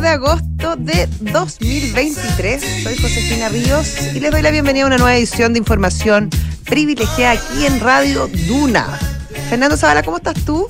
[0.00, 2.82] de agosto de 2023.
[2.82, 6.28] Soy Josefina Ríos y les doy la bienvenida a una nueva edición de información
[6.64, 9.15] privilegiada aquí en Radio Duna.
[9.48, 10.66] Fernando Zavala, ¿cómo estás tú?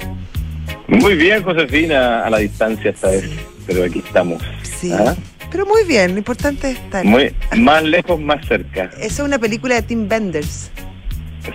[0.89, 3.25] Muy bien, Josefina, a la distancia esta vez,
[3.67, 4.43] pero aquí estamos.
[4.62, 4.93] Sí.
[4.93, 5.15] ¿Ah?
[5.51, 7.05] Pero muy bien, lo importante es estar.
[7.05, 8.91] Muy, más lejos, más cerca.
[8.98, 10.70] Esa es una película de Tim Benders.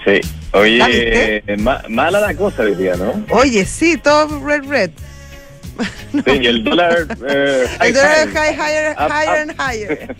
[0.05, 0.21] Sí.
[0.53, 3.23] ¿La Oye, eh, ma- mala la cosa hoy día, ¿no?
[3.29, 4.91] Oye, sí, todo red, red.
[6.11, 7.07] Sí, y el dólar.
[7.29, 8.33] eh, El dólar high.
[8.33, 9.49] high, higher, Up, higher up.
[9.49, 10.15] and higher.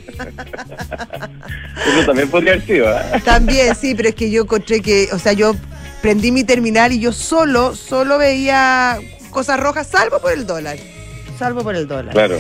[1.98, 3.04] Eso también podría haber sido, ¿ah?
[3.26, 5.54] También, sí, pero es que yo encontré que, o sea, yo
[6.02, 10.78] prendí mi terminal y yo solo, solo veía cosas rojas, salvo por el dólar.
[11.38, 12.14] Salvo por el dólar.
[12.14, 12.38] Claro.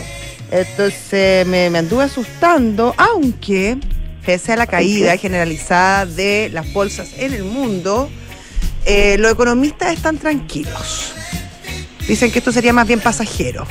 [0.51, 3.77] Entonces me, me anduve asustando, aunque
[4.25, 8.09] pese a la caída generalizada de las bolsas en el mundo,
[8.85, 11.13] eh, los economistas están tranquilos.
[12.07, 13.65] Dicen que esto sería más bien pasajero.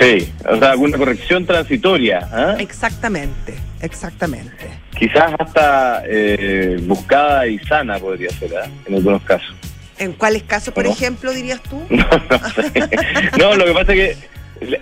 [0.00, 2.56] Sí, o sea, alguna corrección transitoria, ¿ah?
[2.58, 3.54] Exactamente,
[3.86, 4.52] exactamente.
[4.98, 8.66] Quizás hasta eh, buscada y sana podría ser, ¿ah?
[8.86, 9.54] En algunos casos.
[9.98, 11.80] ¿En cuáles casos, por ejemplo, dirías tú?
[11.90, 12.72] No, no sé.
[13.38, 14.16] No, lo que pasa es que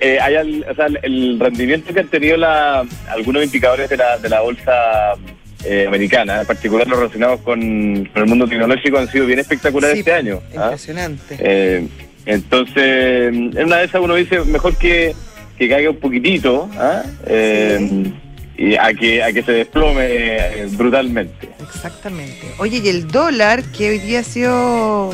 [0.01, 4.19] eh, hay al- o sea, el rendimiento que han tenido la, algunos indicadores de la,
[4.19, 4.73] de la bolsa
[5.65, 9.95] eh, americana, en particular los relacionados con, con el mundo tecnológico, han sido bien espectaculares
[9.95, 10.41] Sí, este año.
[10.57, 10.65] ¿ah?
[10.65, 11.37] Impresionante.
[11.41, 11.89] Eh,
[12.27, 12.77] entonces,
[13.35, 15.15] en una de esas uno dice, mejor que,
[15.59, 17.03] que caiga un poquitito ¿ah?
[17.27, 18.13] Eh,
[18.57, 21.49] y a que, a que se desplome eh, brutalmente.
[21.61, 22.53] Exactamente.
[22.59, 25.13] Oye, y el dólar, que hoy día ha sido...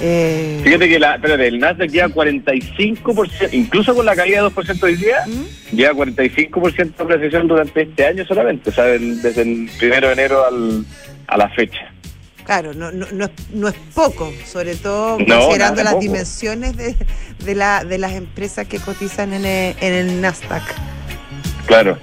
[0.00, 4.82] eh, Fíjate que la, espérate, el Nasdaq lleva 45%, incluso con la caída de 2%
[4.82, 5.76] hoy día, ¿Mm?
[5.76, 10.44] lleva 45% de apreciación durante este año solamente, o sea, desde el primero de enero
[10.46, 10.84] al,
[11.28, 11.92] a la fecha.
[12.44, 16.02] Claro, no, no, no, es, no es poco, sobre todo No, considerando las poco.
[16.02, 16.94] dimensiones de,
[17.44, 20.62] de, la, de las empresas que cotizan en el, en el Nasdaq.
[21.66, 21.98] Claro.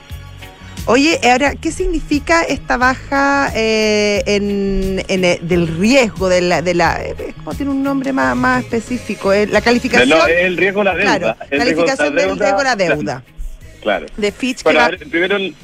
[0.85, 6.73] Oye, ahora, ¿qué significa esta baja eh, en, en el- del riesgo de la, de
[6.73, 9.31] la eh, ¿cómo tiene un nombre más, más específico?
[9.31, 11.17] Eh, la calificación, No, el riesgo de la deuda.
[11.17, 13.23] claro, el riesgo de la calificación del riesgo de la deuda
[13.81, 14.05] Claro.
[14.17, 15.55] de Fitch que Bueno, va- a ver, primero, el-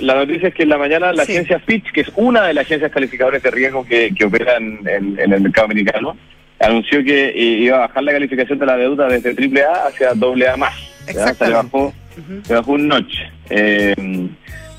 [0.00, 1.32] la noticia es que en la mañana la Sí.
[1.32, 5.16] agencia Fitch, que es una de las agencias calificadoras de riesgo que, que operan en,
[5.18, 6.16] en el mercado americano,
[6.58, 10.56] anunció que eh, iba a bajar la calificación de la deuda desde AAA hacia AA
[10.56, 10.74] más.
[11.12, 11.32] ¿ya?
[11.34, 12.40] Se le bajó Ujú.
[12.44, 13.14] se bajó un notch
[13.50, 13.94] eh,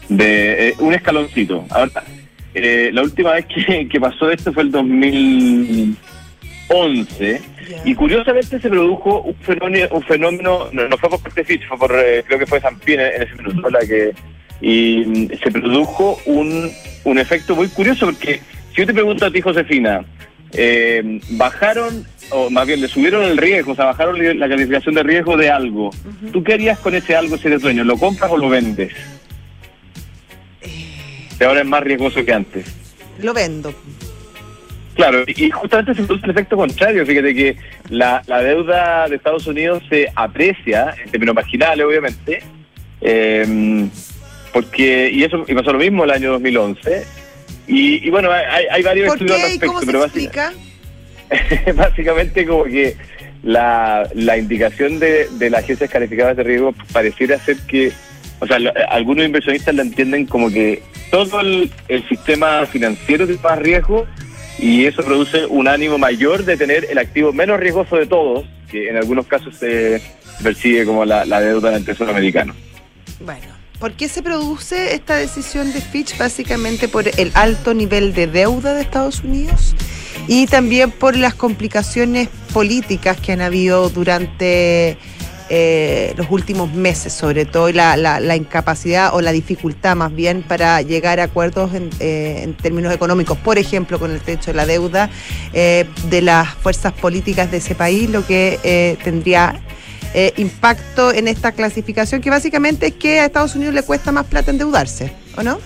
[0.10, 1.66] de eh, un escaloncito.
[1.70, 2.04] Ahora,
[2.54, 7.82] eh, la última vez que, que pasó esto fue el 2011 Ya.
[7.84, 11.78] y curiosamente se produjo un fenómeno, un fenómeno no, no fue por parte Fitch, fue
[11.78, 14.14] por, eh, creo que fue Zampin en ese minuto, la que
[14.62, 16.72] y se produjo un,
[17.04, 18.40] un efecto muy curioso porque
[18.74, 20.04] si yo te pregunto a ti, Josefina,
[20.58, 25.04] eh, bajaron, o más bien le subieron el riesgo, o sea, bajaron la calificación de
[25.04, 25.92] riesgo de algo.
[26.34, 27.84] ¿Tú qué harías con ese algo si eres dueño?
[27.84, 28.92] ¿Lo compras o lo vendes?
[31.38, 32.66] Que ahora es más riesgoso que antes.
[33.22, 33.74] Lo vendo.
[34.96, 37.06] Claro, y justamente se produce el efecto contrario.
[37.06, 37.56] Fíjate que
[37.90, 42.42] la, la deuda de Estados Unidos se aprecia, en términos marginales, obviamente,
[43.02, 43.88] eh,
[44.52, 47.06] porque y eso y pasó lo mismo el año 2011.
[47.68, 50.64] Y, y bueno, hay, hay varios ¿Por estudios al qué respecto, cómo se pero básicamente
[51.30, 51.74] explica?
[51.76, 52.96] básicamente como que
[53.44, 57.92] la, la indicación de, de las agencias calificadas de riesgo pareciera ser que,
[58.40, 63.42] o sea, lo- algunos inversionistas la entienden como que todo el, el sistema financiero tiene
[63.42, 64.06] más riesgo
[64.60, 68.90] y eso produce un ánimo mayor de tener el activo menos riesgoso de todos, que
[68.90, 70.02] en algunos casos se
[70.42, 72.56] percibe como la, la deuda del Tesoro americano.
[73.20, 73.46] Bueno,
[73.80, 76.18] ¿por qué se produce esta decisión de Fitch?
[76.18, 79.76] Básicamente por el alto nivel de deuda de Estados Unidos
[80.28, 84.98] y también por las complicaciones políticas que han habido durante
[85.50, 91.20] eh, los últimos meses, sobre todo la, incapacidad o la dificultad más bien para llegar
[91.20, 95.10] a acuerdos en, eh, términos económicos, por ejemplo, con el techo de la deuda
[95.54, 99.62] eh, de las fuerzas políticas de ese país, lo que tendría
[100.14, 104.26] eh, impacto en esta clasificación, que básicamente es que a Estados Unidos le cuesta más
[104.26, 105.60] plata endeudarse, ¿o no?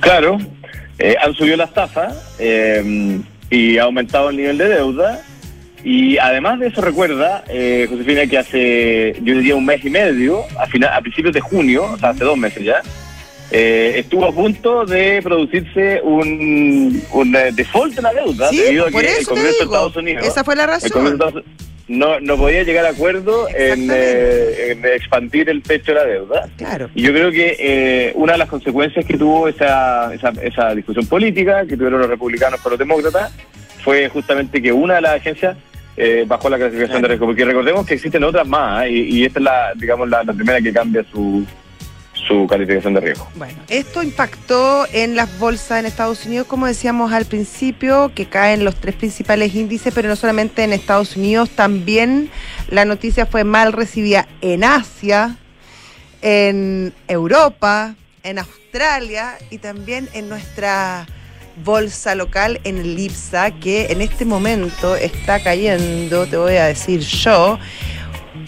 [0.00, 0.38] Claro,
[0.98, 3.20] eh, han subido las tasas eh,
[3.50, 5.22] y ha aumentado el nivel de deuda.
[5.84, 10.66] Y además de eso, recuerda, Josefina, que hace, yo diría, un mes y medio, a,
[10.66, 12.82] final, a principios de junio, o sea, hace dos meses ya,
[13.50, 18.90] eh, estuvo a punto de producirse un, un default de la deuda Sí, debido a
[18.90, 19.64] que el Congreso de.
[19.64, 20.90] Estados Unidos Esa fue la el razón.
[20.90, 21.42] Congreso
[21.88, 26.48] no, no podía llegar a acuerdo en, eh, en expandir el techo de la deuda.
[26.56, 26.90] Claro.
[26.94, 31.06] Y yo creo que eh, una de las consecuencias que tuvo esa, esa, esa discusión
[31.06, 33.32] política que tuvieron los republicanos con los demócratas
[33.82, 35.56] fue justamente que una de las agencias
[35.96, 37.02] eh, bajó la clasificación Claro.
[37.02, 38.90] de riesgo, porque recordemos que existen otras más ¿eh?
[38.90, 41.44] y, y esta es la, digamos, la, la primera que cambia su,
[42.28, 43.28] su calificación de riesgo.
[43.34, 48.64] Bueno, esto impactó en las bolsas en Estados Unidos, como decíamos al principio, que caen
[48.64, 52.30] los tres principales índices, pero no solamente en Estados Unidos, también
[52.68, 55.36] la noticia fue mal recibida en Asia,
[56.22, 61.06] en Europa, en Australia y también en nuestra
[61.64, 67.00] bolsa local en el IPSA, que en este momento está cayendo, te voy a decir
[67.00, 67.58] yo,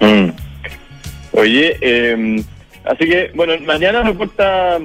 [0.00, 0.30] Mm.
[1.32, 2.42] Oye, eh,
[2.84, 4.78] así que, bueno, mañana reporta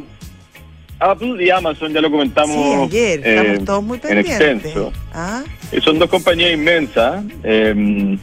[1.00, 2.56] Apple y Amazon, ya lo comentamos.
[2.56, 4.42] Sí, ayer, eh, estamos todos muy en pendientes.
[4.42, 4.94] extenso.
[5.13, 5.44] ¿Ah?
[5.72, 8.18] Eh, Son dos compañías inmensas eh,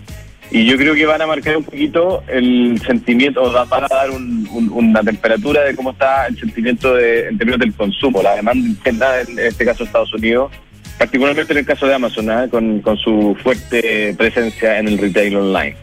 [0.51, 4.11] y yo creo que van a marcar un poquito el sentimiento, o van a dar
[4.11, 8.37] un- un- una temperatura de cómo está el sentimiento de, en términos del consumo, la
[8.37, 10.51] demanda interna, en este caso Estados Unidos,
[10.99, 12.47] particularmente en el caso de Amazon, ¿ah?
[12.51, 15.77] con, con su fuerte presencia en el retail online.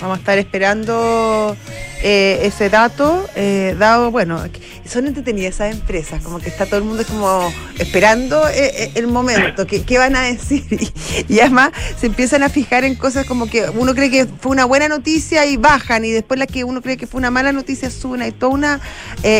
[0.00, 1.56] Vamos a estar esperando
[2.02, 4.42] eh, ese dato, eh, dado, bueno,
[4.86, 9.06] son entretenidas esas empresas, como que está todo el mundo como esperando eh, eh, el
[9.06, 10.64] momento, qué van a decir.
[11.28, 14.52] Y, y además se empiezan a fijar en cosas como que uno cree que fue
[14.52, 17.52] una buena noticia y bajan, y después la que uno cree que fue una mala
[17.52, 18.22] noticia suben.
[18.22, 18.80] Hay toda una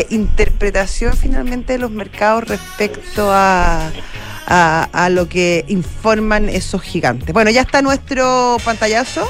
[0.09, 3.91] interpretación finalmente de los mercados respecto a,
[4.45, 7.33] a lo que informan esos gigantes.
[7.33, 9.27] Bueno, ya está nuestro pantallazo.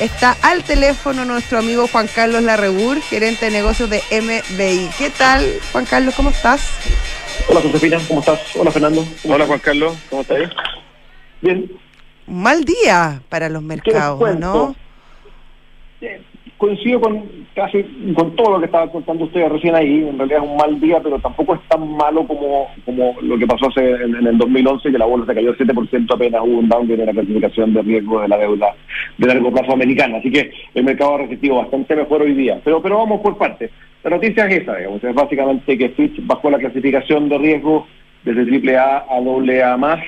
[0.00, 4.90] Está al teléfono nuestro amigo Juan Carlos Larrebur, gerente de negocios de MBI.
[4.96, 6.14] ¿Qué tal, Juan Carlos?
[6.14, 6.70] ¿Cómo estás?
[7.48, 8.38] Hola Josefina, ¿cómo estás?
[8.54, 9.04] Hola Fernando.
[9.22, 9.46] ¿Cómo Hola?
[9.46, 10.50] Juan Carlos, ¿cómo estás?
[11.40, 11.68] Bien.
[12.28, 14.38] Un mal día para los mercados?
[14.38, 14.76] ¿no?
[16.58, 17.22] Coincido con
[17.54, 17.82] casi
[18.14, 20.06] con todo lo que estaban contando ustedes recién ahí.
[20.08, 23.46] En realidad es un mal día, pero tampoco es tan malo como, como lo que
[23.46, 27.02] pasó hace, en, en el 2011, que la bolsa cayó 7% apenas hubo un downgrade
[27.02, 28.74] en la clasificación de riesgo de la deuda
[29.16, 30.18] de largo plazo americana.
[30.18, 32.60] Así que el mercado ha resistido bastante mejor hoy día.
[32.64, 33.70] Pero, pero vamos por partes.
[34.04, 37.86] La noticia es esa, digamos, es básicamente que Fitch bajó la clasificación de riesgo
[38.24, 40.00] desde AAA a AA más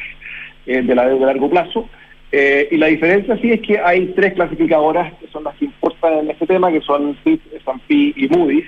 [0.66, 1.88] eh, de la deuda de largo plazo.
[2.33, 5.69] Eh, y la diferencia sí es que hay tres clasificadoras que son las que
[6.09, 8.64] en este tema, que son Fitch, S&P y Moody's.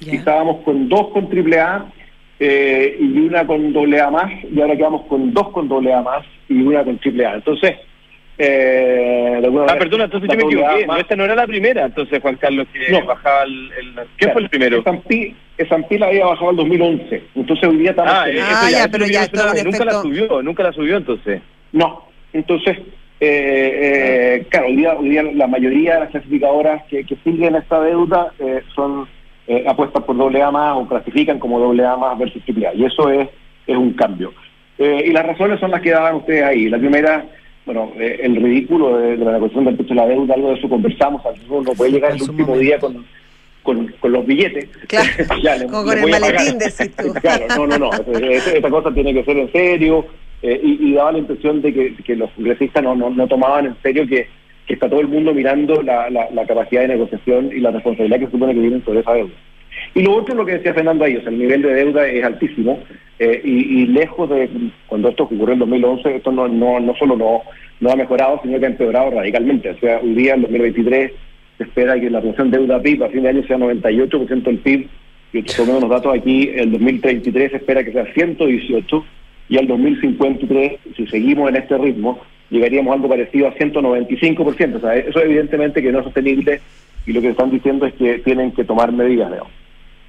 [0.00, 1.84] Y estábamos con dos con AAA
[2.38, 6.62] eh, y una con AA más, y ahora quedamos con dos con AA más y
[6.62, 7.34] una con AAA.
[7.34, 7.74] Entonces,
[8.38, 10.86] eh, de alguna Ah, manera, perdona, entonces yo me equivoqué.
[10.86, 13.04] No, esta no era la primera, entonces Juan Carlos, que No.
[13.04, 14.78] bajaba el, el- ¿Quién fue el primero?
[14.78, 17.22] S&P S&P la había bajado en 2011.
[17.34, 18.12] Entonces hoy día estamos...
[18.14, 21.42] Ah, en- Ah, ya, pero ya, la subió, nunca la subió entonces.
[21.72, 22.78] No, entonces,
[23.20, 27.54] eh, eh, claro, hoy día, hoy día la mayoría de las clasificadoras que, que siguen
[27.54, 29.06] esta deuda eh, son
[29.46, 32.74] eh, apuestas por doble A más o clasifican como doble A más versus triple A,
[32.74, 33.28] y eso es,
[33.66, 34.32] es un cambio.
[34.78, 36.68] Eh, y las razones son las que daban ustedes ahí.
[36.70, 37.24] La primera,
[37.66, 40.54] bueno, eh, el ridículo de, de la negociación del precio de la deuda, algo de
[40.54, 42.60] eso conversamos, uno no puede llegar el último momento.
[42.60, 43.04] día con,
[43.62, 44.68] con, con los billetes.
[44.88, 45.08] Claro,
[45.42, 47.12] Ya, le- como le con el maletín, decís tú.
[47.20, 47.90] claro, no, no, no.
[48.30, 50.06] Esta esta cosa tiene que ser en serio.
[50.42, 53.76] Eh, y, y daba la impresión de que, los congresistas no, no, no tomaban en
[53.82, 54.26] serio que,
[54.66, 58.30] que está todo el mundo mirando la, la, capacidad de negociación y la responsabilidad que
[58.30, 59.34] supone que tienen sobre esa deuda.
[59.94, 62.80] Y lo otro, lo que decía Fernando ahí, el nivel de deuda es altísimo
[63.18, 64.48] eh, y, y lejos de
[64.86, 67.42] cuando esto ocurrió en 2011, esto no, no, no solo no,
[67.80, 69.70] no ha mejorado, sino que ha empeorado radicalmente.
[69.70, 71.12] O sea, hoy día, en 2023,
[71.58, 74.88] se espera que la relación deuda-PIB a fin de año sea 98% del PIB,
[75.32, 79.04] y tomando unos datos aquí, el 2033 se espera que sea 118
[79.50, 84.76] y al 2053, si seguimos en este ritmo, llegaríamos a algo parecido a 195%.
[84.76, 86.60] O sea, eso evidentemente que no es sostenible
[87.06, 89.30] y lo que están diciendo es que tienen que tomar medidas.
[89.30, 89.46] ¿no?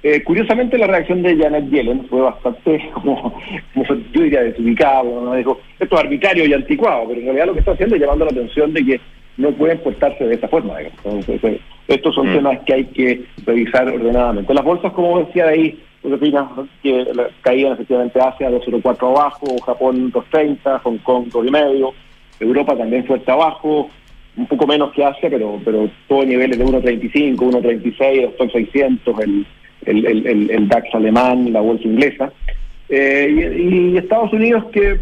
[0.04, 3.34] Eh, curiosamente, la reacción de Janet Yellen fue bastante, como,
[3.74, 5.02] como yo diría, desubicada.
[5.02, 5.34] ¿no?
[5.34, 8.24] Dijo, esto es arbitrario y anticuado, pero en realidad lo que está haciendo es llamando
[8.24, 9.00] la atención de que
[9.38, 10.78] no pueden portarse de esa forma.
[10.78, 10.98] digamos.
[11.04, 12.34] Entonces, eh, estos son Mm.
[12.34, 14.54] temas que hay que revisar ordenadamente.
[14.54, 16.48] Las bolsas, como decía ahí, Josefina,
[16.82, 17.06] que
[17.42, 21.92] caían efectivamente Asia 2.04 abajo, Japón 2.30, Hong Kong 2.5,
[22.40, 23.88] Europa también fuerte abajo,
[24.36, 29.18] un poco menos que Asia, pero pero todo niveles de 1.35, 1.36, el Stock 600,
[29.20, 29.46] el,
[29.86, 32.32] el, el, el- DAX alemán, la bolsa inglesa.
[32.88, 34.98] Eh, y, Estados Unidos que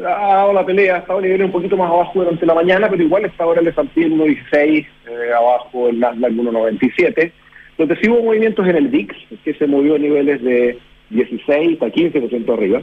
[0.00, 3.02] ha dado la pelea, ha estado niveles un poquito más abajo durante la mañana, pero
[3.02, 7.32] igual está ahora el S&P en 1.16, eh, abajo el Nasdaq en 1.97.
[7.78, 10.78] Donde sí hubo movimientos en el VIX, que se movió a niveles de
[11.10, 12.82] 16 a 15% arriba.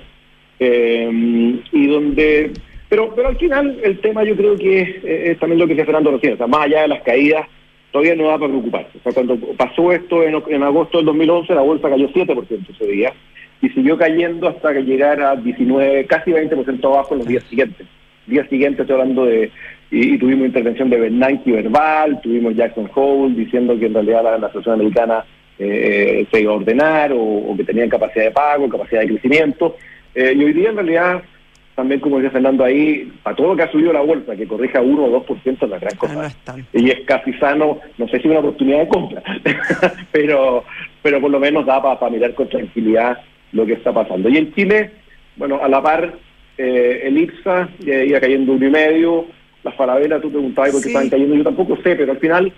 [0.59, 2.51] Eh, y donde
[2.91, 6.11] pero pero al final el tema yo creo que es, también lo que decía Fernando
[6.11, 7.47] recién, o sea, más allá de las caídas,
[7.89, 8.97] todavía no da para preocuparse.
[8.97, 13.13] O sea, cuando pasó esto en, agosto del 2011, la bolsa cayó 7% ese día
[13.61, 17.87] y siguió cayendo hasta que llegara a 19, casi 20% abajo en los días siguientes.
[18.27, 19.51] Días siguientes estoy hablando de,
[19.91, 24.37] y, y tuvimos intervención de Bernanke verbal, tuvimos Jackson Hole diciendo que en realidad la,
[24.37, 25.25] la Asociación Americana
[25.59, 29.75] eh, se iba a ordenar o, o que tenían capacidad de pago, capacidad de crecimiento.
[30.15, 31.21] Eh, y hoy día en realidad,
[31.75, 34.81] también como decía Fernando ahí, para todo lo que ha subido la bolsa, que corrija
[34.81, 36.67] 1 o 2% es la gran Ah, cosa no es tanto.
[36.73, 39.21] y es casi sano, no sé si una oportunidad de compra,
[40.11, 40.63] pero
[41.03, 43.17] pero por lo menos da para mirar con tranquilidad
[43.53, 44.29] lo que está pasando.
[44.29, 44.91] Y en Chile,
[45.35, 46.13] bueno, a la par,
[46.57, 49.25] eh, el IPSA eh, iba cayendo uno y medio,
[49.63, 50.89] las falabelas, tú preguntabas por qué Sí.
[50.89, 52.51] estaban cayendo, yo tampoco sé, pero al final,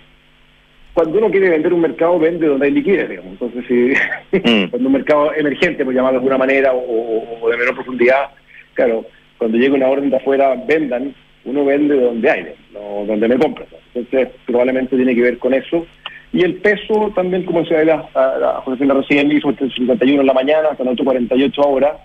[0.94, 3.32] cuando uno quiere vender un mercado, vende donde hay liquidez, digamos.
[3.32, 3.92] Entonces, si
[4.38, 4.68] Mm.
[4.70, 8.30] cuando un mercado emergente, por llamarlo de alguna manera, o, de menor profundidad,
[8.74, 9.04] claro,
[9.38, 13.66] cuando llega una orden de afuera, vendan, uno vende donde hay, no donde me compran.
[13.94, 15.86] Entonces, probablemente tiene que ver con eso.
[16.32, 20.26] Y el peso también, como decía la, la, la Josefina recién, hizo el 51 en
[20.26, 21.96] la mañana, hasta el otro 48 ahora.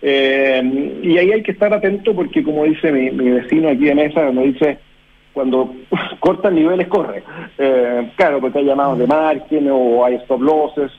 [0.00, 3.94] Eh, y ahí hay que estar atento porque, como dice mi, mi vecino aquí de
[3.94, 4.78] mesa, me dice,
[5.32, 5.74] cuando
[6.20, 7.22] cortan niveles, corre.
[7.58, 10.90] Eh, claro, porque hay llamados de margen o hay stop losses.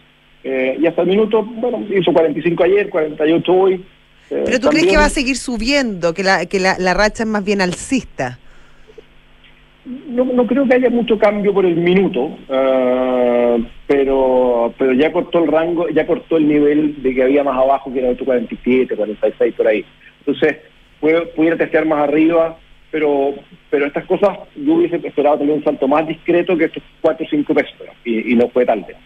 [0.44, 3.74] Eh, y hasta el minuto, bueno, hizo 45 ayer, 48 hoy.
[3.76, 3.82] Eh,
[4.30, 7.24] Pero tú crees también- que va a seguir subiendo, que la, que la, la racha
[7.24, 8.38] es más bien alcista.
[9.90, 15.44] No, no creo que haya mucho cambio por el minuto, ah, pero pero ya cortó
[15.44, 18.96] el rango, ya cortó el nivel de que había más abajo, que era otro 47,
[18.96, 19.84] 46 por ahí.
[20.20, 20.58] Entonces,
[21.36, 22.60] pudiera testear más arriba,
[22.92, 23.34] pero
[23.72, 27.30] pero estas cosas yo hubiese esperado tener un salto más discreto que estos 4 o
[27.30, 27.74] 5 pesos,
[28.06, 28.98] y, no fue tal vez.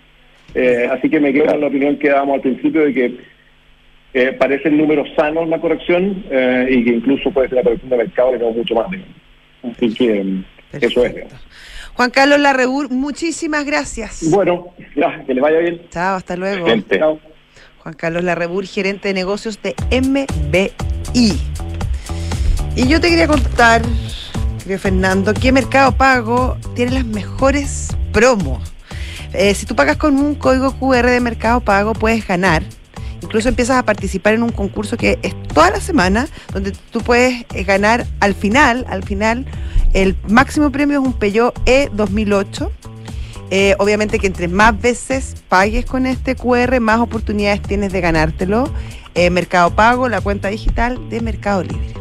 [0.53, 3.17] Eh, así que me quedo con la opinión que dábamos al principio de que
[4.13, 7.97] eh, parecen números sanos la corrección eh, y que incluso puede ser la corrección de
[7.97, 8.87] mercado le tengo mucho más.
[9.63, 10.43] Así que
[10.81, 11.15] eso es.
[11.95, 14.29] Juan Carlos Larrebur, muchísimas gracias.
[14.29, 15.81] Bueno, ya, que les vaya bien.
[15.89, 16.65] Chao, hasta luego.
[16.65, 16.97] Gente.
[16.97, 17.19] Chao.
[17.83, 21.39] Juan Carlos Larrebur, gerente de negocios de MBI.
[22.75, 23.81] Y yo te quería contar,
[24.59, 28.73] querido Fernando, que Mercado Pago tiene las mejores promos.
[29.33, 32.63] Eh, si tú pagas con un código QR de Mercado Pago, puedes ganar.
[33.21, 37.45] Incluso empiezas a participar en un concurso que es toda la semana, donde tú puedes
[37.53, 39.45] eh, ganar al final, al final,
[39.93, 42.71] el máximo premio es un Peugeot E 2008.
[43.51, 48.69] Eh, obviamente que entre más veces pagues con este QR, más oportunidades tienes de ganártelo.
[49.15, 51.93] Eh, Mercado Pago, la cuenta digital de Mercado Libre.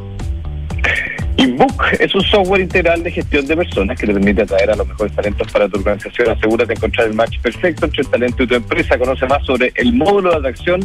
[1.37, 4.87] Inbook es un software integral de gestión de personas que te permite atraer a los
[4.87, 6.31] mejores talentos para tu organización.
[6.31, 8.99] Asegúrate de encontrar el match perfecto entre el talento y tu empresa.
[8.99, 10.81] Conoce más sobre el módulo de atracción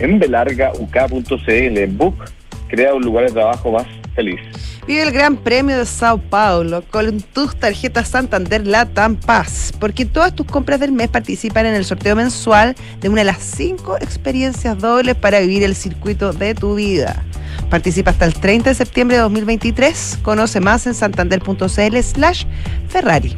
[0.00, 1.78] en belargauk.cl.
[1.78, 2.24] Inbook
[2.68, 3.86] crea un lugar de trabajo más
[4.18, 4.40] feliz.
[4.88, 10.34] Vive el Gran Premio de Sao Paulo con tus tarjetas Santander Latam Paz, porque todas
[10.34, 14.76] tus compras del mes participan en el sorteo mensual de una de las cinco experiencias
[14.78, 17.22] dobles para vivir el circuito de tu vida.
[17.70, 20.18] Participa hasta el 30 de septiembre de 2023.
[20.22, 22.44] Conoce más en santander.cl slash
[22.88, 23.36] Ferrari.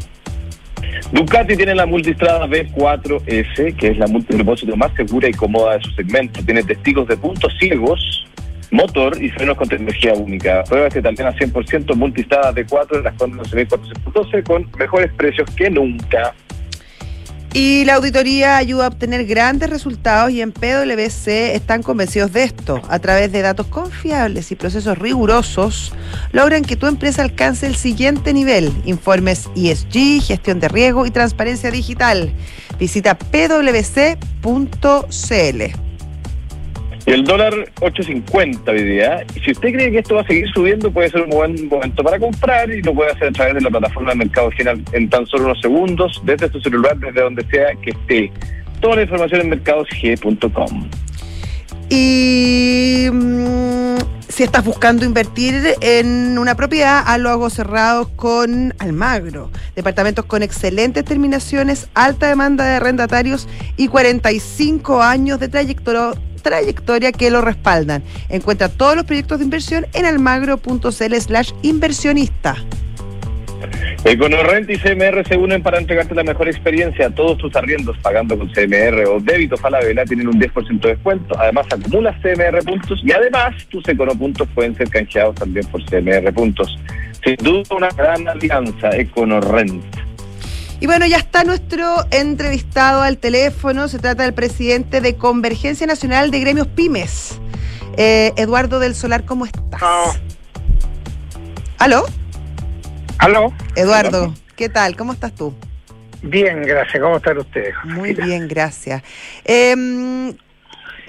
[1.12, 5.90] Ducati tiene la multistrada B4S, que es la multipropósito más segura y cómoda de su
[5.90, 6.40] segmento.
[6.44, 8.29] Tiene testigos de puntos ciegos
[8.70, 10.62] motor y frenos con tecnología única.
[10.64, 16.34] Pruebas italianas 100% multistrada de 4 en las Condes 11.412 con mejores precios que nunca.
[17.52, 22.80] Y la auditoría ayuda a obtener grandes resultados y en PwC están convencidos de esto.
[22.88, 25.92] A través de datos confiables y procesos rigurosos,
[26.30, 28.72] logran que tu empresa alcance el siguiente nivel.
[28.84, 32.32] Informes ESG, gestión de riesgo y transparencia digital.
[32.78, 34.30] Visita pwc.cl.
[37.06, 39.24] Y el dólar 8.50 hoy día.
[39.42, 42.18] Si usted cree que esto va a seguir subiendo, puede ser un buen momento para
[42.18, 45.26] comprar y lo puede hacer a través de la plataforma de Mercado Final en tan
[45.26, 48.32] solo unos segundos, desde su celular, desde donde sea que esté.
[48.80, 50.88] Toda la información en mercadosg.com.
[51.88, 53.96] Y mm,
[54.28, 59.50] si estás buscando invertir en una propiedad, los ojos cerrados con Almagro.
[59.74, 67.30] Departamentos con excelentes terminaciones, alta demanda de arrendatarios y 45 años de trayectoria trayectoria que
[67.30, 68.02] lo respaldan.
[68.28, 72.56] Encuentra todos los proyectos de inversión en almagro.cl slash inversionista.
[74.04, 78.48] Econorrent y CMR se unen para entregarte la mejor experiencia todos tus arriendos pagando con
[78.48, 81.38] CMR o débito Falabella tienen un 10% de descuento.
[81.38, 86.78] Además acumulas CMR puntos y además tus Econopuntos pueden ser canjeados también por CMR puntos.
[87.22, 89.99] Sin duda una gran alianza Econorrent.
[90.80, 93.86] Y bueno, ya está nuestro entrevistado al teléfono.
[93.86, 97.38] Se trata del presidente de Convergencia Nacional de Gremios Pymes,
[97.98, 99.26] eh, Eduardo del Solar.
[99.26, 99.82] ¿Cómo estás?
[101.76, 102.06] ¿Aló?
[103.18, 103.52] ¿Aló?
[103.76, 104.96] Eduardo, ¿qué tal?
[104.96, 105.54] ¿Cómo estás tú?
[106.22, 107.02] Bien, gracias.
[107.02, 107.74] ¿Cómo están ustedes?
[107.84, 109.02] Muy bien, gracias.
[109.44, 110.34] Eh,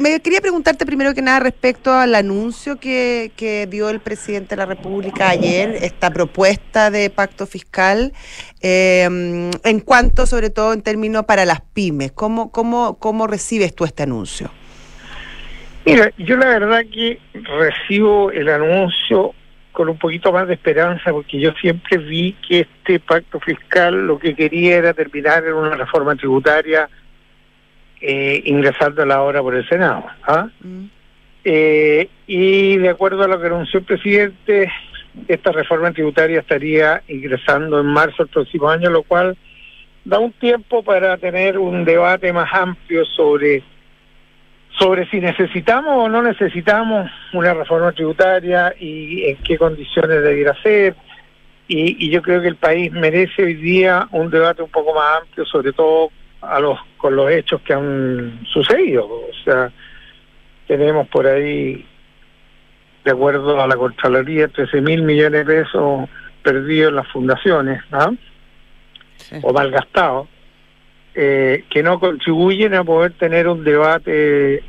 [0.01, 4.57] me quería preguntarte primero que nada respecto al anuncio que, que dio el presidente de
[4.57, 8.11] la República ayer, esta propuesta de pacto fiscal,
[8.61, 9.03] eh,
[9.63, 12.11] en cuanto sobre todo en términos para las pymes.
[12.11, 14.49] ¿Cómo, cómo, ¿Cómo recibes tú este anuncio?
[15.85, 19.33] Mira, yo la verdad que recibo el anuncio
[19.71, 24.19] con un poquito más de esperanza porque yo siempre vi que este pacto fiscal lo
[24.19, 26.89] que quería era terminar en una reforma tributaria
[28.01, 30.05] eh, ingresando a la hora por el Senado.
[30.23, 30.47] ¿ah?
[30.61, 30.85] Mm.
[31.43, 34.71] Eh, y de acuerdo a lo que anunció el presidente,
[35.27, 39.37] esta reforma tributaria estaría ingresando en marzo del próximo año, lo cual
[40.03, 43.63] da un tiempo para tener un debate más amplio sobre
[44.79, 50.95] sobre si necesitamos o no necesitamos una reforma tributaria y en qué condiciones debiera ser.
[51.67, 55.21] Y, y yo creo que el país merece hoy día un debate un poco más
[55.21, 56.09] amplio, sobre todo
[56.41, 59.05] a los con los hechos que han sucedido.
[59.05, 59.71] O sea,
[60.67, 61.85] tenemos por ahí,
[63.03, 66.09] de acuerdo a la Contraloría, 13 mil millones de pesos
[66.43, 68.17] perdidos en las fundaciones, ¿no?
[69.17, 69.35] Sí.
[69.43, 70.27] o malgastados,
[71.13, 74.63] eh, que no contribuyen a poder tener un debate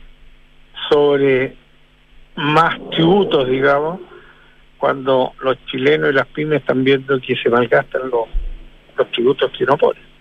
[0.91, 1.57] sobre
[2.37, 4.01] más tributos, digamos,
[4.77, 8.29] cuando los chilenos y las pymes están viendo que se malgastan los,
[8.97, 10.12] los tributos que no ponen.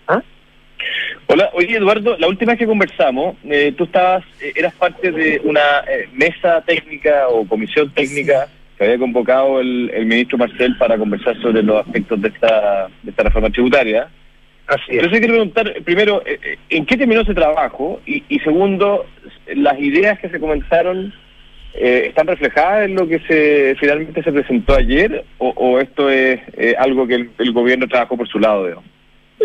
[1.26, 5.40] Hola, oye Eduardo, la última vez que conversamos, eh, tú estabas, eh, eras parte de
[5.44, 10.98] una eh, mesa técnica o comisión técnica que había convocado el, el ministro Marcel para
[10.98, 14.08] conversar sobre los aspectos de esta, de esta reforma tributaria.
[14.66, 14.96] Así es.
[14.96, 18.00] Entonces quiero preguntar, primero, eh, ¿en qué terminó ese trabajo?
[18.04, 19.06] Y, y segundo,
[19.54, 21.14] ¿las ideas que se comenzaron
[21.74, 25.24] eh, están reflejadas en lo que se finalmente se presentó ayer?
[25.38, 26.40] ¿O, o esto es
[26.78, 28.66] algo que el, el gobierno trabajó por su lado?
[28.66, 28.91] digamos?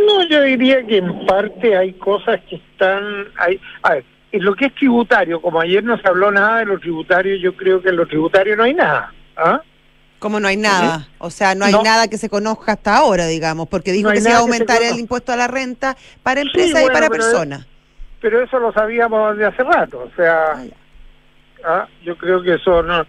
[0.05, 3.03] No, yo diría que en parte hay cosas que están...
[3.38, 6.65] Hay, a ver, en lo que es tributario, como ayer no se habló nada de
[6.65, 9.13] lo tributario, yo creo que en lo tributario no hay nada.
[9.38, 9.62] ¿ah?
[10.19, 11.83] Como no hay nada, o sea, no hay No.
[11.83, 14.81] nada que se conozca hasta ahora, digamos, porque dijo No que se iba a aumentar
[14.81, 17.67] el impuesto a la renta para Sí, empresas y para pero- personas.
[18.19, 20.51] Pero eso lo sabíamos desde hace rato, o sea...
[20.55, 20.63] Ah.
[21.65, 23.05] Ah, yo creo que eso no.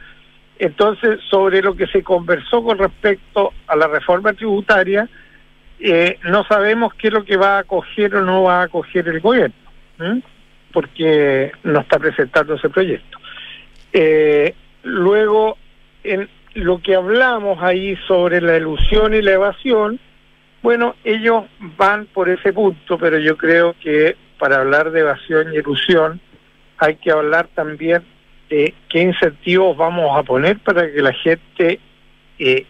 [0.58, 5.08] Entonces, sobre lo que se conversó con respecto a la reforma tributaria,
[5.80, 9.08] eh, no sabemos qué es lo que va a acoger o no va a acoger
[9.08, 9.54] el gobierno,
[10.72, 13.18] porque no está presentando ese proyecto.
[13.92, 15.56] Eh, luego,
[16.02, 20.00] en lo que hablamos ahí sobre la ilusión y la evasión,
[20.62, 21.44] bueno, ellos
[21.76, 26.20] van por ese punto, pero yo creo que para hablar de evasión y ilusión
[26.78, 28.02] hay que hablar también
[28.48, 31.80] de qué incentivos vamos a poner para que la gente
[32.38, 32.66] eh,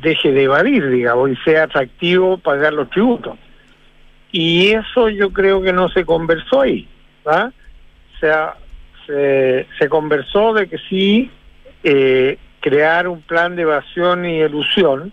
[0.00, 3.38] deje de evadir, digamos, y sea atractivo pagar los tributos.
[4.32, 6.88] Y eso yo creo que no se conversó ahí,
[7.26, 7.52] ¿va?
[8.14, 8.54] O sea,
[9.06, 11.30] se, se conversó de que sí
[11.82, 15.12] eh, crear un plan de evasión y elusión,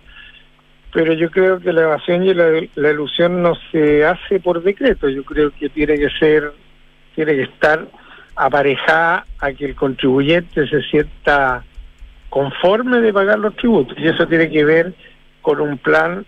[0.94, 5.10] pero yo creo que la evasión y la, la elusión no se hace por decreto,
[5.10, 6.52] yo creo que tiene que ser,
[7.16, 7.86] tiene que estar
[8.36, 11.64] aparejada a que el contribuyente se sienta
[12.32, 13.96] conforme de pagar los tributos.
[14.00, 14.96] Y eso tiene que ver
[15.44, 16.26] con un plan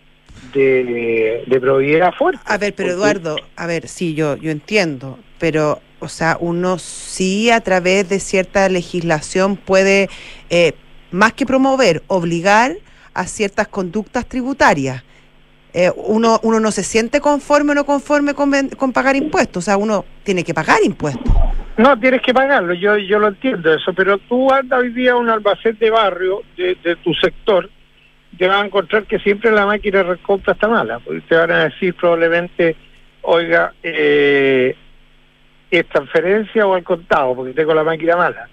[0.53, 2.41] de, de probidad fuerte.
[2.45, 7.49] A ver, pero Eduardo, a ver, sí, yo, yo entiendo, pero, o sea, uno sí
[7.49, 10.09] a través de cierta legislación puede,
[10.49, 10.73] eh,
[11.11, 12.75] más que promover, obligar
[13.13, 15.03] a ciertas conductas tributarias.
[15.73, 19.65] Eh, uno, uno no se siente conforme o no conforme con, con pagar impuestos, o
[19.65, 21.33] sea, uno tiene que pagar impuestos.
[21.77, 25.17] No, tienes que pagarlo, yo yo lo entiendo eso, pero tú andas hoy día a
[25.17, 27.67] un albacén de barrio de, tu sector,
[28.37, 31.51] te vas a encontrar que siempre la máquina de recompra está mala, porque te van
[31.51, 32.75] a decir probablemente,
[33.23, 34.75] oiga, eh,
[35.71, 38.47] es transferencia o al contado, porque tengo la máquina mala.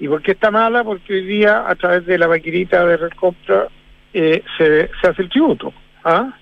[0.00, 0.82] ¿Y por qué está mala?
[0.82, 3.68] Porque hoy día a través de la maquinita de recompra
[4.12, 5.72] eh, se, se hace el tributo.
[6.02, 6.32] ¿ah?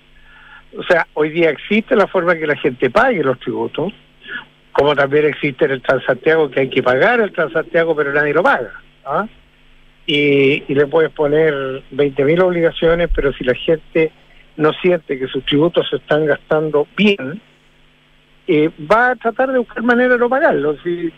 [0.75, 3.93] O sea, hoy día existe la forma que la gente pague los tributos,
[4.73, 8.43] como también existe en el Transantiago que hay que pagar el Transantiago pero nadie lo
[8.43, 8.73] paga.
[9.05, 9.27] ¿ah?
[10.05, 11.53] Y, le puedes poner
[11.93, 14.11] 20.000 obligaciones, pero si la gente
[14.57, 17.41] no siente que sus tributos se están gastando bien,
[18.47, 20.75] eh, va a tratar de buscar manera de no pagarlo.
[20.83, 21.11] Si,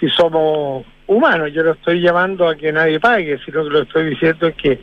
[0.00, 4.10] si somos humanos, yo no estoy llamando a que nadie pague, sino que lo estoy
[4.10, 4.80] diciendo es que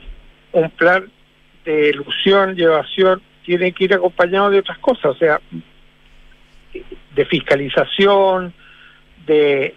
[0.52, 1.10] un plan
[1.66, 5.42] de ilusión y evasión tiene que ir acompañado de otras cosas, o sea,
[7.16, 8.54] de fiscalización,
[9.26, 9.76] de,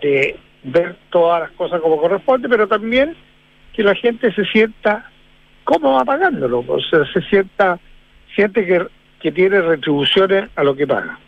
[0.00, 3.14] de ver todas las cosas como corresponde, pero también
[3.72, 5.10] que la gente se sienta
[5.64, 7.78] cómoda pagándolo, o sea, se sienta,
[8.34, 8.86] siente que,
[9.20, 11.18] que tiene retribuciones a lo que paga.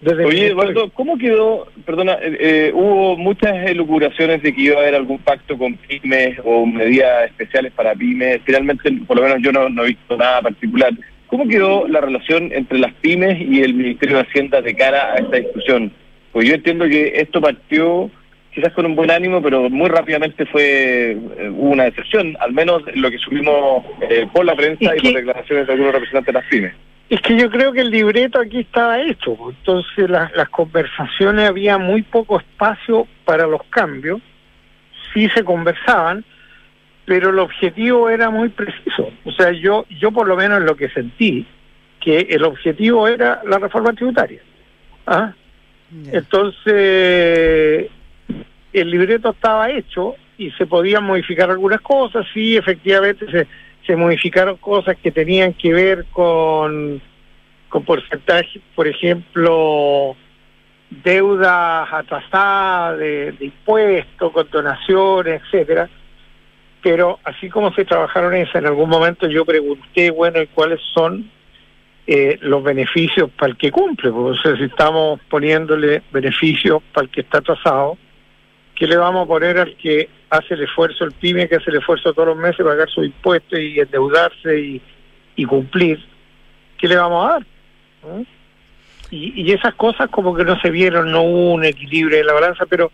[0.00, 1.66] Desde Oye, Eduardo, ¿cómo quedó?
[1.86, 6.38] Perdona, eh, eh, hubo muchas elucubraciones de que iba a haber algún pacto con pymes
[6.44, 8.42] o medidas especiales para pymes.
[8.44, 10.92] Finalmente, por lo menos yo no, no he visto nada particular.
[11.34, 15.16] ¿Cómo quedó la relación entre las pymes y el Ministerio de Hacienda de cara a
[15.16, 15.90] esta discusión?
[16.30, 18.08] Pues yo entiendo que esto partió
[18.54, 22.82] quizás con un buen ánimo, pero muy rápidamente fue eh, hubo una decepción, al menos
[22.94, 26.40] lo que subimos eh, por la prensa ¿Y y por declaraciones de algunos representantes de
[26.40, 26.72] las pymes.
[27.10, 29.56] Es que yo creo que el libreto aquí estaba hecho, pues.
[29.58, 34.20] entonces las conversaciones había muy poco espacio para los cambios,
[35.12, 36.24] sí se conversaban,
[37.04, 39.10] pero el objetivo era muy preciso.
[39.24, 41.46] O sea, yo, yo por lo menos lo que sentí,
[42.00, 44.40] que el objetivo era la reforma tributaria.
[45.06, 45.32] ¿Ah?
[46.12, 47.90] Entonces,
[48.72, 53.46] el libreto estaba hecho y se podían modificar algunas cosas, sí, efectivamente se,
[53.86, 57.00] se modificaron cosas que tenían que ver con,
[57.68, 60.16] con porcentaje, por ejemplo,
[60.90, 65.88] deudas atrasadas de, de impuestos, con donaciones, etcétera.
[66.84, 71.30] Pero así como se trabajaron esas, en algún momento yo pregunté, bueno, ¿y cuáles son
[72.06, 74.10] eh, los beneficios para el que cumple?
[74.10, 77.96] Porque, si estamos poniéndole beneficios para el que está atrasado,
[78.74, 81.78] ¿qué le vamos a poner al que hace el esfuerzo, el pyme que hace el
[81.78, 84.80] esfuerzo todos los meses, pagar sus impuestos y endeudarse
[85.36, 85.98] y, cumplir?
[86.76, 87.42] ¿Qué le vamos a dar?
[87.42, 88.24] ¿Eh?
[89.10, 92.34] Y, y esas cosas como que no se vieron, no hubo un equilibrio en la
[92.34, 92.92] balanza, pero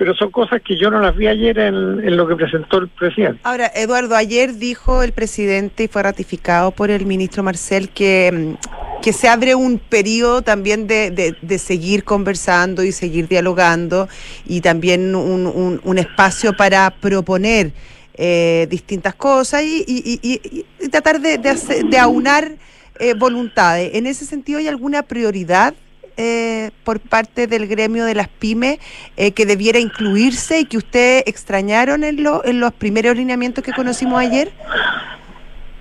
[0.00, 3.38] pero son cosas que yo no las vi ayer en, lo que presentó el presidente.
[3.42, 9.00] Ahora, Eduardo, ayer dijo el presidente y fue ratificado por el ministro Marcel que, mm,
[9.02, 14.08] que se abre un periodo también de, de- de seguir conversando y seguir dialogando
[14.46, 17.72] y también un, un- un espacio para proponer
[18.14, 22.52] eh, distintas cosas y, y- y- y- y tratar de, de hacer- de aunar
[22.98, 23.90] eh, voluntades.
[23.94, 25.74] En ese sentido, ¿hay alguna prioridad?
[26.16, 28.78] Eh, por parte del gremio de las pymes
[29.16, 33.72] eh, que debiera incluirse y que ustedes extrañaron en, lo- en los primeros lineamientos que
[33.72, 34.50] conocimos ayer?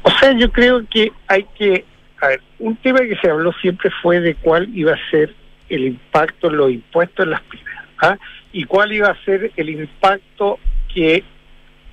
[0.04, 1.86] O sea, yo creo que hay que...
[2.22, 5.34] A ver, un tema que se habló siempre fue de cuál iba a ser
[5.70, 7.74] el impacto en los impuestos en las pymes.
[8.02, 8.18] ¿ah?
[8.52, 10.60] Y cuál iba a ser el impacto
[10.94, 11.24] que,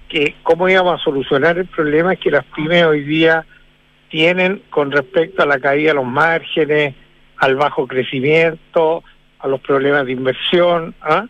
[0.08, 0.34] que...
[0.42, 3.44] cómo íbamos a solucionar el problema que las pymes hoy día
[4.08, 6.94] tienen con respecto a la caída de los márgenes,
[7.38, 9.02] al bajo crecimiento,
[9.38, 11.26] a los problemas de inversión, ¿ah?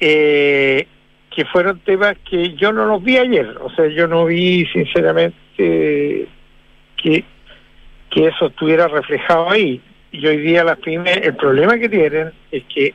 [0.00, 0.86] eh,
[1.30, 3.56] que fueron temas que yo no los vi ayer.
[3.60, 7.24] O sea, yo no vi sinceramente que,
[8.10, 9.80] que eso estuviera reflejado ahí.
[10.10, 12.94] Y hoy día las pymes, el problema que tienen es que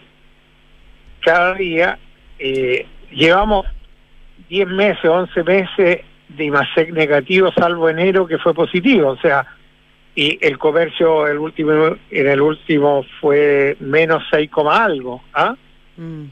[1.22, 1.98] cada día
[2.40, 3.66] eh, llevamos
[4.50, 9.10] 10 meses, 11 meses de IMASEC negativo, salvo enero que fue positivo.
[9.10, 9.46] O sea,
[10.16, 15.22] y el comercio el último en el último fue menos 6, coma algo.
[15.34, 15.56] ¿ah?
[15.96, 16.24] Mm.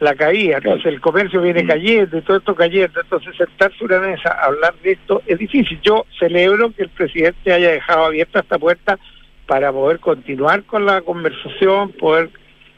[0.00, 1.66] la caída, entonces el comercio viene Mm.
[1.66, 5.78] cayendo y todo esto cayendo, entonces sentarse una mesa a hablar de esto es difícil.
[5.82, 8.98] Yo celebro que el presidente haya dejado abierta esta puerta
[9.46, 12.30] para poder continuar con la conversación, poder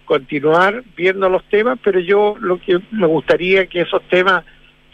[0.04, 4.44] continuar viendo los temas, pero yo lo que me gustaría que esos temas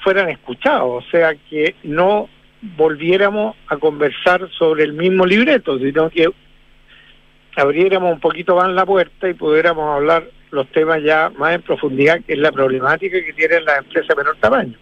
[0.03, 2.29] fueran escuchados, o sea, que no
[2.61, 6.29] volviéramos a conversar sobre el mismo libreto, sino que
[7.57, 12.21] abriéramos un poquito más la puerta y pudiéramos hablar los temas ya más en profundidad,
[12.27, 14.75] que es la problemática que tienen las empresas de menor tamaño.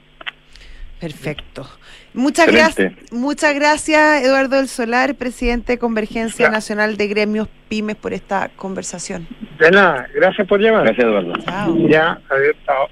[1.00, 1.68] Perfecto.
[2.14, 6.50] Muchas gracias, muchas gracias Eduardo del Solar, presidente de Convergencia Ya.
[6.50, 9.28] Nacional de Gremios Pymes por esta conversación.
[9.58, 10.84] De nada, gracias por llamar.
[10.84, 11.34] Gracias, Eduardo.
[11.44, 11.88] Chao.
[11.88, 12.88] Ya, adiós, chao.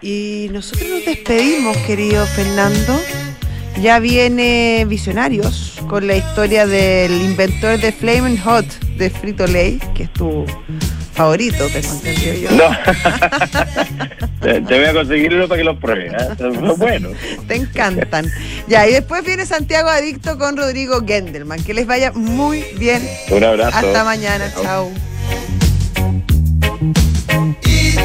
[0.00, 3.00] Y nosotros nos despedimos, querido Fernando.
[3.80, 10.04] Ya viene Visionarios con la historia del inventor de Flaming Hot de Frito Lay, que
[10.04, 10.46] es tu
[11.12, 12.50] favorito, tengo entendido yo.
[12.52, 12.70] No.
[14.40, 16.12] te, te voy a conseguir uno para que los pruebes.
[16.12, 16.28] ¿eh?
[16.38, 17.12] Son buenos.
[17.46, 18.30] Te encantan.
[18.66, 21.62] Ya, y después viene Santiago Adicto con Rodrigo Gendelman.
[21.62, 23.06] Que les vaya muy bien.
[23.30, 23.76] Un abrazo.
[23.76, 24.52] Hasta mañana.
[24.62, 24.90] Chao.
[25.94, 27.56] Chao.